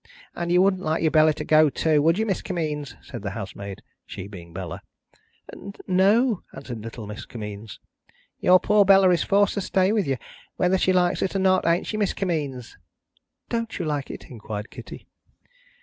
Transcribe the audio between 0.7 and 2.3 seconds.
like your Bella to go too; would you,